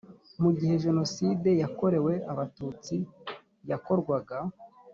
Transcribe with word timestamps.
mu 0.41 0.49
gihe 0.57 0.73
jenoside 0.85 1.49
yakorewe 1.61 2.13
abatutsi 2.31 2.95
yakorwaga 3.69 4.37